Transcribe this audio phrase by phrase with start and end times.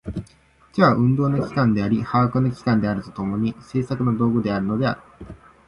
[0.73, 5.01] 手は運動の機関であり把握の機関であると共に、製作の道具であるのである。